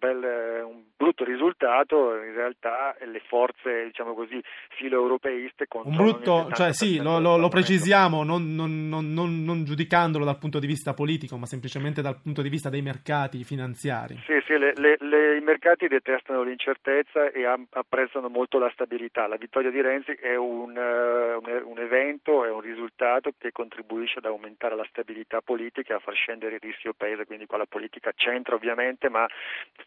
bel, 0.00 0.64
un 0.64 0.82
brutto 0.96 1.24
risultato, 1.24 2.14
in 2.16 2.34
realtà 2.34 2.96
le 3.04 3.20
forze, 3.26 3.84
diciamo 3.84 4.14
così, 4.14 4.42
filo-europeiste 4.76 5.66
Un 5.84 5.96
brutto, 5.96 6.48
cioè 6.52 6.72
sì, 6.72 7.00
lo, 7.00 7.20
lo, 7.20 7.36
lo 7.36 7.48
precisiamo, 7.48 8.24
non, 8.24 8.54
non, 8.54 8.88
non, 8.88 9.12
non, 9.14 9.64
giudicandolo 9.64 10.24
dal 10.24 10.38
punto 10.38 10.58
di 10.58 10.66
vista 10.66 10.94
politico, 10.94 11.36
ma 11.36 11.46
semplicemente 11.46 12.02
dal 12.02 12.20
punto 12.20 12.42
di 12.42 12.48
vista 12.48 12.70
dei 12.70 12.82
mercati 12.82 13.44
finanziari. 13.44 14.18
Sì, 14.26 14.40
sì, 14.46 14.58
le, 14.58 14.72
le, 14.76 14.96
le, 15.00 15.36
i 15.36 15.40
mercati 15.40 15.86
detestano 15.86 16.42
l'incertezza 16.42 17.30
e 17.30 17.44
apprezzano 17.44 18.28
molto 18.28 18.58
la 18.58 18.70
stabilità. 18.72 19.26
La 19.26 19.36
vittoria 19.36 19.70
di 19.70 19.80
Renzi 19.80 20.12
è 20.12 20.36
un, 20.36 20.76
uh, 20.76 21.38
un, 21.38 21.62
un 21.64 21.78
evento, 21.78 22.44
è 22.44 22.50
un 22.50 22.60
risultato 22.60 23.32
che 23.38 23.52
contribuisce 23.52 24.18
ad 24.18 24.24
aumentare 24.24 24.76
la 24.76 24.86
stabilità 24.88 25.40
politica 25.40 25.92
e 25.92 25.96
a 25.96 26.00
far 26.00 26.14
scendere 26.14 26.54
il 26.54 26.60
rischio 26.60 26.92
paese, 26.92 27.26
quindi 27.26 27.46
qua 27.46 27.58
la 27.58 27.66
politica 27.66 28.12
c'entra 28.14 28.54
ovviamente, 28.54 29.08
ma 29.08 29.26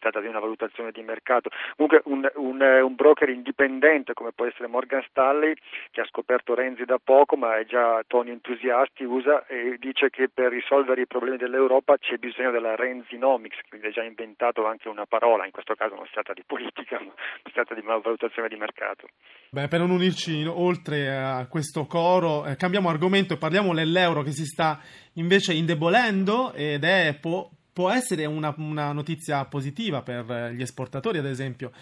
stata 0.04 0.20
di 0.20 0.26
una 0.26 0.38
valutazione 0.38 0.90
di 0.92 1.02
mercato. 1.02 1.48
Comunque 1.76 2.02
un, 2.04 2.28
un, 2.34 2.60
un, 2.60 2.94
broker 2.94 3.30
indipendente 3.30 4.12
come 4.12 4.32
può 4.32 4.44
essere 4.44 4.68
Morgan 4.68 5.02
Stanley, 5.08 5.54
che 5.90 6.02
ha 6.02 6.06
scoperto 6.06 6.54
Renzi 6.54 6.84
da 6.84 6.98
poco, 7.02 7.36
ma 7.36 7.56
è 7.56 7.64
già 7.64 8.02
Tony 8.06 8.30
Entusiasti, 8.30 9.04
usa 9.04 9.46
e 9.46 9.76
dice 9.78 10.10
che 10.10 10.28
per 10.28 10.50
risolvere 10.50 11.02
i 11.02 11.06
problemi 11.06 11.38
dell'Europa 11.38 11.96
c'è 11.96 12.16
bisogno 12.16 12.50
della 12.50 12.76
Renzinomics, 12.76 13.56
quindi 13.68 13.88
è 13.88 13.90
già 13.90 14.02
inventato 14.02 14.66
anche 14.66 14.88
una 14.88 15.06
parola, 15.06 15.46
in 15.46 15.52
questo 15.52 15.74
caso 15.74 15.94
non 15.94 16.04
si 16.04 16.12
tratta 16.12 16.34
di 16.34 16.44
politica, 16.46 17.00
ma 17.00 17.12
si 17.42 17.52
tratta 17.52 17.74
di 17.74 17.80
valutazione 17.80 18.48
di 18.48 18.56
mercato. 18.56 19.08
Beh, 19.50 19.68
per 19.68 19.80
non 19.80 19.90
unirci 19.90 20.44
oltre 20.44 21.16
a 21.16 21.46
questo 21.48 21.86
coro, 21.86 22.44
eh, 22.44 22.56
cambiamo 22.56 22.90
argomento 22.90 23.34
e 23.34 23.38
parliamo 23.38 23.72
dell'euro 23.72 24.22
che 24.22 24.32
si 24.32 24.44
sta 24.44 24.80
invece 25.14 25.54
indebolendo 25.54 26.52
ed 26.52 26.84
è 26.84 27.16
po- 27.20 27.50
può 27.74 27.90
essere 27.90 28.24
una, 28.24 28.54
una, 28.56 28.92
notizia 28.92 29.44
positiva 29.46 30.00
per 30.00 30.52
gli 30.54 30.62
esportatori, 30.62 31.18
ad 31.18 31.26
esempio, 31.26 31.72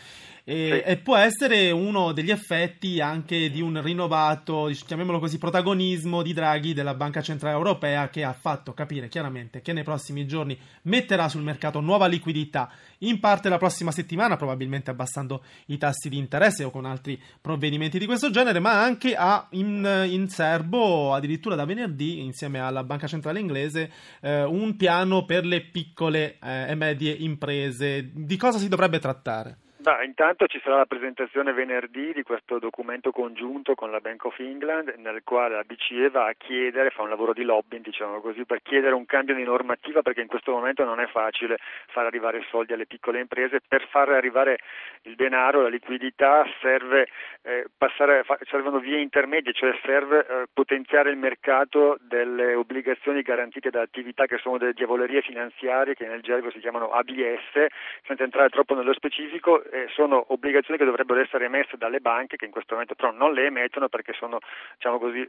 e, 0.44 0.82
sì. 0.84 0.90
e, 0.90 0.96
può 0.96 1.16
essere 1.16 1.70
uno 1.70 2.12
degli 2.12 2.30
effetti 2.30 3.00
anche 3.00 3.50
di 3.50 3.60
un 3.60 3.80
rinnovato, 3.80 4.70
chiamiamolo 4.86 5.20
così, 5.20 5.38
protagonismo 5.38 6.22
di 6.22 6.32
Draghi 6.32 6.74
della 6.74 6.94
Banca 6.94 7.22
Centrale 7.22 7.56
Europea 7.56 8.08
che 8.08 8.24
ha 8.24 8.32
fatto 8.32 8.74
capire 8.74 9.08
chiaramente 9.08 9.62
che 9.62 9.72
nei 9.72 9.84
prossimi 9.84 10.26
giorni 10.26 10.58
metterà 10.82 11.28
sul 11.28 11.42
mercato 11.42 11.80
nuova 11.80 12.06
liquidità, 12.06 12.70
in 12.98 13.20
parte 13.20 13.48
la 13.48 13.58
prossima 13.58 13.92
settimana, 13.92 14.36
probabilmente 14.36 14.90
abbassando 14.90 15.44
i 15.66 15.78
tassi 15.78 16.08
di 16.08 16.18
interesse 16.18 16.64
o 16.64 16.70
con 16.70 16.86
altri 16.86 17.20
provvedimenti 17.40 17.98
di 17.98 18.06
questo 18.06 18.30
genere, 18.30 18.58
ma 18.58 18.82
anche 18.82 19.14
ha 19.14 19.46
in, 19.50 20.06
in 20.08 20.28
serbo, 20.28 21.14
addirittura 21.14 21.54
da 21.54 21.64
venerdì, 21.64 22.20
insieme 22.20 22.58
alla 22.58 22.82
Banca 22.82 23.06
Centrale 23.06 23.38
Inglese, 23.38 23.90
eh, 24.20 24.42
un 24.42 24.76
piano 24.76 25.24
per 25.24 25.44
le 25.44 25.60
piccole 25.62 26.38
eh, 26.42 26.70
e 26.70 26.74
medie 26.74 27.12
imprese. 27.12 28.10
Di 28.12 28.36
cosa 28.36 28.58
si 28.58 28.68
dovrebbe 28.68 28.98
trattare? 28.98 29.61
Beh, 29.82 30.04
intanto 30.04 30.46
ci 30.46 30.60
sarà 30.62 30.76
la 30.76 30.86
presentazione 30.86 31.52
venerdì 31.52 32.12
di 32.12 32.22
questo 32.22 32.60
documento 32.60 33.10
congiunto 33.10 33.74
con 33.74 33.90
la 33.90 33.98
Bank 33.98 34.26
of 34.26 34.38
England 34.38 34.94
nel 34.98 35.22
quale 35.24 35.56
la 35.56 35.64
BCE 35.64 36.08
va 36.08 36.26
a 36.26 36.34
chiedere, 36.38 36.90
fa 36.90 37.02
un 37.02 37.08
lavoro 37.08 37.32
di 37.32 37.42
lobbying 37.42 37.82
diciamo 37.82 38.20
così, 38.20 38.44
per 38.44 38.62
chiedere 38.62 38.94
un 38.94 39.06
cambio 39.06 39.34
di 39.34 39.42
normativa 39.42 40.00
perché 40.02 40.20
in 40.20 40.28
questo 40.28 40.52
momento 40.52 40.84
non 40.84 41.00
è 41.00 41.08
facile 41.08 41.58
far 41.88 42.06
arrivare 42.06 42.46
soldi 42.48 42.72
alle 42.72 42.86
piccole 42.86 43.18
imprese, 43.18 43.58
per 43.66 43.84
far 43.88 44.10
arrivare 44.10 44.60
il 45.02 45.16
denaro, 45.16 45.62
la 45.62 45.68
liquidità 45.68 46.46
serve 46.60 47.08
eh, 47.42 47.66
passare, 47.76 48.22
fa, 48.22 48.38
servono 48.48 48.78
vie 48.78 49.00
intermedie, 49.00 49.52
cioè 49.52 49.76
serve 49.82 50.20
eh, 50.20 50.44
potenziare 50.52 51.10
il 51.10 51.16
mercato 51.16 51.98
delle 52.02 52.54
obbligazioni 52.54 53.22
garantite 53.22 53.70
da 53.70 53.80
attività 53.80 54.26
che 54.26 54.38
sono 54.38 54.58
delle 54.58 54.74
diavolerie 54.74 55.22
finanziarie 55.22 55.94
che 55.94 56.06
nel 56.06 56.22
gergo 56.22 56.52
si 56.52 56.60
chiamano 56.60 56.92
ABS, 56.92 57.66
senza 58.06 58.22
entrare 58.22 58.48
troppo 58.48 58.76
nello 58.76 58.92
specifico 58.92 59.60
eh, 59.72 59.86
sono 59.94 60.22
obbligazioni 60.28 60.78
che 60.78 60.84
dovrebbero 60.84 61.20
essere 61.20 61.46
emesse 61.46 61.78
dalle 61.78 62.00
banche 62.00 62.36
che 62.36 62.44
in 62.44 62.50
questo 62.50 62.74
momento 62.74 62.94
però 62.94 63.10
non 63.10 63.32
le 63.32 63.46
emettono 63.46 63.88
perché 63.88 64.12
sono 64.12 64.38
diciamo 64.74 64.98
così, 64.98 65.26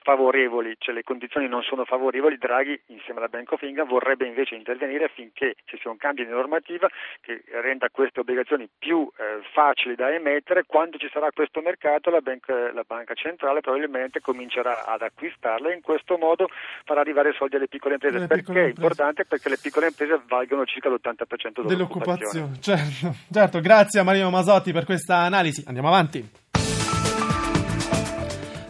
sfavorevoli, 0.00 0.74
cioè 0.78 0.94
le 0.94 1.04
condizioni 1.04 1.46
non 1.46 1.62
sono 1.62 1.84
favorevoli. 1.84 2.36
Draghi 2.36 2.78
insieme 2.86 3.20
alla 3.20 3.28
Bank 3.28 3.52
of 3.52 3.62
England 3.62 3.88
vorrebbe 3.88 4.26
invece 4.26 4.56
intervenire 4.56 5.04
affinché 5.04 5.54
ci 5.66 5.78
sia 5.80 5.90
un 5.90 5.96
cambio 5.96 6.24
di 6.24 6.30
normativa 6.30 6.88
che 7.20 7.44
renda 7.62 7.88
queste 7.90 8.20
obbligazioni 8.20 8.68
più 8.76 9.08
eh, 9.16 9.40
facili 9.52 9.94
da 9.94 10.12
emettere. 10.12 10.64
Quando 10.66 10.98
ci 10.98 11.08
sarà 11.12 11.30
questo 11.30 11.60
mercato 11.60 12.10
la, 12.10 12.20
bank, 12.20 12.48
la 12.48 12.84
banca 12.84 13.14
centrale 13.14 13.60
probabilmente 13.60 14.20
comincerà 14.20 14.84
ad 14.86 15.02
acquistarle 15.02 15.70
e 15.70 15.74
in 15.74 15.82
questo 15.82 16.18
modo 16.18 16.48
farà 16.84 17.00
arrivare 17.00 17.32
soldi 17.32 17.56
alle 17.56 17.68
piccole 17.68 17.94
imprese. 17.94 18.18
Le 18.18 18.26
perché 18.26 18.42
piccole 18.42 18.64
è 18.64 18.68
importante? 18.68 19.24
Perché 19.24 19.48
le 19.48 19.58
piccole 19.62 19.86
imprese 19.86 20.20
valgono 20.26 20.64
circa 20.64 20.88
l'80% 20.88 21.64
dell'occupazione. 21.64 21.68
dell'occupazione. 21.68 22.60
Certo, 22.60 23.14
certo, 23.32 23.60
grazie. 23.60 23.83
Grazie 23.84 24.00
a 24.00 24.04
Mario 24.04 24.30
Masotti 24.30 24.72
per 24.72 24.86
questa 24.86 25.18
analisi. 25.18 25.62
Andiamo 25.66 25.88
avanti. 25.88 26.26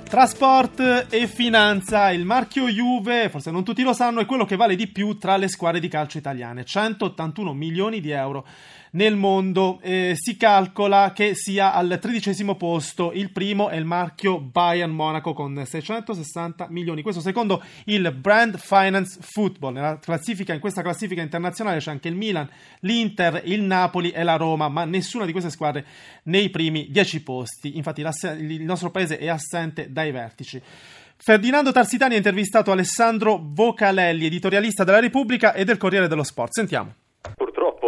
Trasport 0.02 1.06
e 1.09 1.28
finanza, 1.28 2.11
il 2.11 2.25
marchio 2.25 2.66
Juve, 2.66 3.28
forse 3.28 3.52
non 3.52 3.62
tutti 3.62 3.85
lo 3.85 3.92
sanno, 3.92 4.18
è 4.18 4.26
quello 4.26 4.44
che 4.44 4.56
vale 4.56 4.75
di 4.75 4.88
più 4.88 5.16
tra 5.16 5.37
le 5.37 5.47
squadre 5.47 5.78
di 5.78 5.87
calcio 5.87 6.18
italiane, 6.18 6.64
181 6.64 7.52
milioni 7.52 8.00
di 8.00 8.11
euro 8.11 8.44
nel 8.94 9.16
mondo. 9.16 9.78
Eh, 9.82 10.14
si 10.16 10.36
calcola 10.36 11.12
che 11.14 11.34
sia 11.34 11.72
al 11.72 11.98
tredicesimo 12.00 12.56
posto. 12.56 13.12
Il 13.12 13.30
primo 13.30 13.68
è 13.68 13.76
il 13.76 13.84
marchio 13.84 14.40
Bayern 14.40 14.92
Monaco 14.92 15.32
con 15.32 15.62
660 15.64 16.66
milioni. 16.70 17.02
Questo 17.02 17.20
secondo 17.20 17.62
il 17.84 18.12
Brand 18.12 18.58
Finance 18.58 19.18
Football. 19.20 19.74
Nella 19.74 19.98
classifica, 19.98 20.52
in 20.52 20.60
questa 20.60 20.82
classifica 20.82 21.22
internazionale 21.22 21.78
c'è 21.78 21.90
anche 21.90 22.08
il 22.08 22.16
Milan, 22.16 22.48
l'Inter, 22.80 23.42
il 23.44 23.62
Napoli 23.62 24.10
e 24.10 24.22
la 24.22 24.36
Roma, 24.36 24.68
ma 24.68 24.84
nessuna 24.84 25.24
di 25.24 25.32
queste 25.32 25.50
squadre 25.50 25.84
nei 26.24 26.50
primi 26.50 26.88
dieci 26.90 27.22
posti. 27.22 27.76
Infatti 27.76 28.00
il 28.00 28.62
nostro 28.62 28.90
paese 28.90 29.18
è 29.18 29.28
assente 29.28 29.92
dai 29.92 30.10
vertici. 30.10 30.60
Ferdinando 31.16 31.72
Tarsitani 31.72 32.14
ha 32.14 32.18
intervistato 32.18 32.70
Alessandro 32.70 33.40
Vocalelli, 33.42 34.26
editorialista 34.26 34.84
della 34.84 35.00
Repubblica 35.00 35.54
e 35.54 35.64
del 35.64 35.78
Corriere 35.78 36.08
dello 36.08 36.24
Sport. 36.24 36.52
Sentiamo 36.52 36.94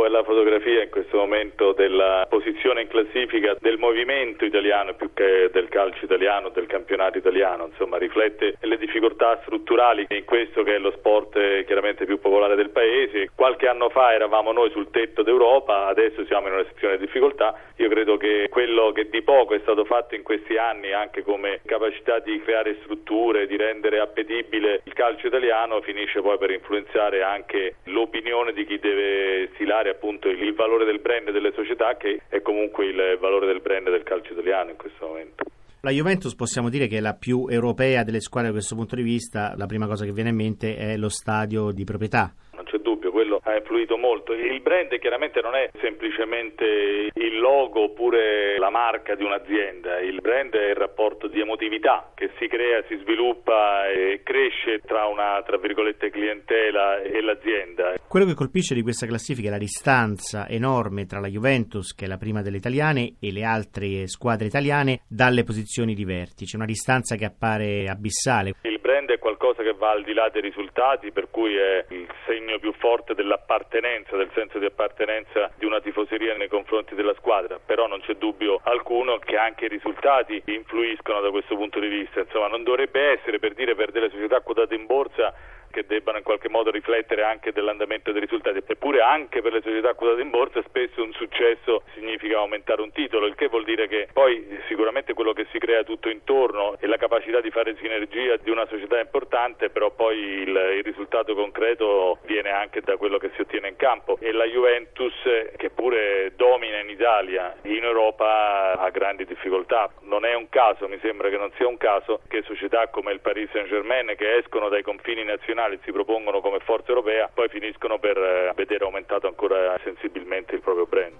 è 0.06 0.08
la 0.08 0.22
fotografia 0.22 0.82
in 0.82 0.90
questo 0.90 1.16
momento 1.16 1.72
della 1.72 2.26
posizione 2.30 2.82
in 2.82 2.88
classifica 2.88 3.56
del 3.60 3.76
movimento 3.76 4.44
italiano 4.44 4.94
più 4.94 5.12
che 5.12 5.50
del 5.52 5.68
calcio 5.68 6.04
italiano, 6.04 6.50
del 6.50 6.66
campionato 6.66 7.18
italiano, 7.18 7.66
insomma 7.66 7.98
riflette 7.98 8.56
le 8.60 8.78
difficoltà 8.78 9.40
strutturali 9.42 10.06
in 10.10 10.24
questo 10.24 10.62
che 10.62 10.76
è 10.76 10.78
lo 10.78 10.92
sport 10.92 11.64
chiaramente 11.64 12.04
più 12.04 12.20
popolare 12.20 12.54
del 12.54 12.70
paese. 12.70 13.30
Qualche 13.34 13.66
anno 13.66 13.88
fa 13.88 14.14
eravamo 14.14 14.52
noi 14.52 14.70
sul 14.70 14.90
tetto 14.90 15.22
d'Europa, 15.22 15.86
adesso 15.86 16.24
siamo 16.26 16.46
in 16.46 16.54
una 16.54 16.62
situazione 16.62 16.98
di 16.98 17.04
difficoltà. 17.06 17.58
Io 17.76 17.88
credo 17.88 18.16
che 18.16 18.46
quello 18.48 18.92
che 18.92 19.08
di 19.08 19.22
poco 19.22 19.54
è 19.54 19.58
stato 19.60 19.84
fatto 19.84 20.14
in 20.14 20.22
questi 20.22 20.56
anni 20.56 20.92
anche 20.92 21.22
come 21.22 21.60
capacità 21.64 22.20
di 22.20 22.40
creare 22.42 22.78
strutture, 22.82 23.46
di 23.46 23.56
rendere 23.56 23.98
appetibile 23.98 24.82
il 24.84 24.92
calcio 24.92 25.26
italiano 25.26 25.80
finisce 25.80 26.22
poi 26.22 26.38
per 26.38 26.50
influenzare 26.50 27.22
anche 27.22 27.76
l'opinione 27.84 28.52
di 28.52 28.64
chi 28.64 28.78
deve 28.78 29.50
stilare 29.54 29.95
appunto 29.96 30.28
il 30.28 30.54
valore 30.54 30.84
del 30.84 31.00
brand 31.00 31.30
delle 31.30 31.52
società 31.54 31.96
che 31.96 32.22
è 32.28 32.42
comunque 32.42 32.86
il 32.86 33.16
valore 33.18 33.46
del 33.46 33.60
brand 33.60 33.90
del 33.90 34.02
calcio 34.02 34.32
italiano 34.32 34.70
in 34.70 34.76
questo 34.76 35.06
momento. 35.06 35.44
La 35.80 35.90
Juventus 35.90 36.34
possiamo 36.34 36.68
dire 36.68 36.86
che 36.86 36.98
è 36.98 37.00
la 37.00 37.14
più 37.14 37.46
europea 37.48 38.02
delle 38.02 38.20
squadre 38.20 38.50
da 38.50 38.56
questo 38.56 38.74
punto 38.74 38.96
di 38.96 39.02
vista, 39.02 39.54
la 39.56 39.66
prima 39.66 39.86
cosa 39.86 40.04
che 40.04 40.12
viene 40.12 40.30
in 40.30 40.36
mente 40.36 40.76
è 40.76 40.96
lo 40.96 41.08
stadio 41.08 41.70
di 41.70 41.84
proprietà. 41.84 42.34
Non 42.54 42.64
c'è 42.64 42.78
dubbio, 42.78 43.10
quello 43.10 43.35
ha 43.46 43.56
influito 43.56 43.96
molto. 43.96 44.32
Il 44.32 44.60
brand 44.60 44.98
chiaramente 44.98 45.40
non 45.40 45.54
è 45.54 45.70
semplicemente 45.80 47.10
il 47.14 47.38
logo 47.38 47.84
oppure 47.84 48.58
la 48.58 48.70
marca 48.70 49.14
di 49.14 49.24
un'azienda, 49.24 50.00
il 50.00 50.20
brand 50.20 50.54
è 50.54 50.70
il 50.70 50.74
rapporto 50.74 51.28
di 51.28 51.40
emotività 51.40 52.12
che 52.14 52.30
si 52.38 52.48
crea, 52.48 52.82
si 52.88 52.96
sviluppa 52.96 53.88
e 53.88 54.20
cresce 54.22 54.80
tra 54.80 55.06
una 55.06 55.42
tra 55.46 55.58
virgolette 55.58 56.10
clientela 56.10 57.00
e 57.00 57.20
l'azienda. 57.20 57.94
Quello 58.08 58.26
che 58.26 58.34
colpisce 58.34 58.74
di 58.74 58.82
questa 58.82 59.06
classifica 59.06 59.48
è 59.48 59.50
la 59.50 59.58
distanza 59.58 60.48
enorme 60.48 61.06
tra 61.06 61.20
la 61.20 61.28
Juventus, 61.28 61.94
che 61.94 62.06
è 62.06 62.08
la 62.08 62.16
prima 62.16 62.42
delle 62.42 62.56
italiane, 62.56 63.14
e 63.20 63.32
le 63.32 63.44
altre 63.44 64.06
squadre 64.08 64.46
italiane 64.46 65.02
dalle 65.08 65.44
posizioni 65.44 65.94
di 65.94 66.04
vertice, 66.04 66.56
una 66.56 66.64
distanza 66.64 67.14
che 67.16 67.24
appare 67.24 67.84
abissale. 67.88 68.54
Il 68.62 68.80
brand 68.80 69.10
è 69.10 69.18
qualcosa 69.18 69.62
che 69.62 69.72
va 69.72 69.90
al 69.90 70.02
di 70.02 70.14
là 70.14 70.28
dei 70.32 70.42
risultati, 70.42 71.12
per 71.12 71.28
cui 71.30 71.54
è 71.56 71.84
il 71.90 72.06
segno 72.26 72.58
più 72.58 72.72
forte 72.78 73.14
dell'appartenenza, 73.36 74.16
del 74.16 74.30
senso 74.34 74.58
di 74.58 74.64
appartenenza 74.64 75.50
di 75.56 75.66
una 75.66 75.80
tifoseria 75.80 76.36
nei 76.36 76.48
confronti 76.48 76.94
della 76.94 77.14
squadra, 77.14 77.60
però 77.64 77.86
non 77.86 78.00
c'è 78.00 78.14
dubbio 78.14 78.60
alcuno 78.64 79.18
che 79.18 79.36
anche 79.36 79.66
i 79.66 79.68
risultati 79.68 80.42
influiscono 80.46 81.20
da 81.20 81.30
questo 81.30 81.54
punto 81.54 81.78
di 81.78 81.88
vista, 81.88 82.20
insomma 82.20 82.48
non 82.48 82.62
dovrebbe 82.64 83.12
essere 83.12 83.38
per 83.38 83.54
dire 83.54 83.74
per 83.74 83.92
delle 83.92 84.10
società 84.10 84.40
quotate 84.40 84.74
in 84.74 84.86
borsa 84.86 85.34
che 85.76 85.84
debbano 85.86 86.16
in 86.16 86.24
qualche 86.24 86.48
modo 86.48 86.70
riflettere 86.70 87.22
anche 87.22 87.52
dell'andamento 87.52 88.10
dei 88.10 88.22
risultati. 88.22 88.62
Eppure 88.66 89.02
anche 89.02 89.42
per 89.42 89.52
le 89.52 89.60
società 89.60 89.92
quotate 89.92 90.22
in 90.22 90.30
borsa 90.30 90.62
spesso 90.62 91.02
un 91.02 91.12
successo 91.12 91.82
significa 91.92 92.38
aumentare 92.38 92.80
un 92.80 92.92
titolo, 92.92 93.26
il 93.26 93.34
che 93.34 93.48
vuol 93.48 93.64
dire 93.64 93.86
che 93.86 94.08
poi 94.10 94.58
sicuramente 94.68 95.12
quello 95.12 95.34
che 95.34 95.46
si 95.52 95.58
crea 95.58 95.84
tutto 95.84 96.08
intorno 96.08 96.76
e 96.80 96.86
la 96.86 96.96
capacità 96.96 97.42
di 97.42 97.50
fare 97.50 97.76
sinergia 97.78 98.36
di 98.36 98.50
una 98.50 98.64
società 98.66 98.98
importante, 98.98 99.68
però 99.68 99.90
poi 99.90 100.16
il, 100.16 100.48
il 100.48 100.82
risultato 100.82 101.34
concreto 101.34 102.20
viene 102.24 102.50
anche 102.50 102.80
da 102.80 102.96
quello 102.96 103.18
che 103.18 103.30
si 103.34 103.42
ottiene 103.42 103.68
in 103.68 103.76
campo 103.76 104.16
e 104.20 104.32
la 104.32 104.46
Juventus 104.46 105.12
che 105.56 105.68
pure 105.68 106.32
domina 106.36 106.78
in 106.78 106.88
Italia, 106.88 107.54
in 107.62 107.84
Europa 107.84 108.78
ha 108.78 108.88
grandi 108.88 109.26
difficoltà. 109.26 109.90
Non 110.02 110.24
è 110.24 110.34
un 110.34 110.48
caso, 110.48 110.88
mi 110.88 110.98
sembra 111.02 111.28
che 111.28 111.36
non 111.36 111.52
sia 111.56 111.68
un 111.68 111.76
caso 111.76 112.20
che 112.28 112.42
società 112.42 112.88
come 112.88 113.12
il 113.12 113.20
Paris 113.20 113.50
Saint-Germain 113.50 114.14
che 114.16 114.36
escono 114.36 114.70
dai 114.70 114.82
confini 114.82 115.22
nazionali 115.22 115.65
nazionali 115.66 115.78
si 115.84 115.92
propongono 115.92 116.40
come 116.40 116.58
forza 116.60 116.88
europea, 116.88 117.28
poi 117.32 117.48
finiscono 117.48 117.98
per 117.98 118.16
eh, 118.16 118.52
vedere 118.54 118.84
aumentato 118.84 119.26
ancora 119.26 119.78
sensibilmente 119.82 120.54
il 120.54 120.60
proprio 120.60 120.86
brand. 120.86 121.14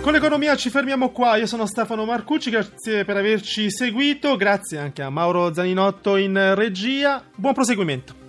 Con 0.00 0.12
l'economia 0.12 0.56
ci 0.56 0.70
fermiamo 0.70 1.10
qua, 1.10 1.36
io 1.36 1.46
sono 1.46 1.66
Stefano 1.66 2.04
Marcucci, 2.04 2.50
grazie 2.50 3.04
per 3.04 3.16
averci 3.16 3.70
seguito, 3.70 4.36
grazie 4.36 4.78
anche 4.78 5.02
a 5.02 5.10
Mauro 5.10 5.52
Zaninotto 5.52 6.16
in 6.16 6.54
regia, 6.54 7.22
buon 7.34 7.52
proseguimento. 7.52 8.27